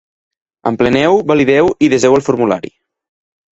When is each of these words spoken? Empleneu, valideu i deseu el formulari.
Empleneu, 0.69 1.19
valideu 1.33 1.71
i 1.89 1.93
deseu 1.97 2.19
el 2.19 2.27
formulari. 2.31 2.75